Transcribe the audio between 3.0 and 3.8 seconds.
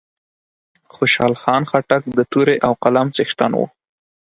څښتن وو